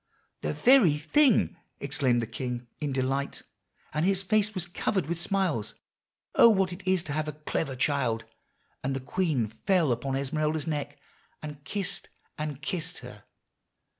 [0.41, 3.43] "'The very thing!' exclaimed the king in delight;
[3.93, 5.75] and his face was covered with smiles.
[6.33, 8.25] 'Oh, what it is to have a clever child!'
[8.83, 10.97] and the queen fell upon Esmeralda's neck,
[11.43, 13.25] and kissed and kissed her.